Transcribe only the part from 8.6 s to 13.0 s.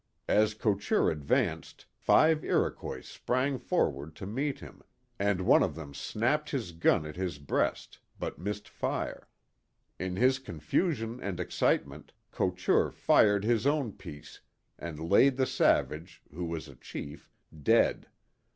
fire. In his confusion and excitement, Couture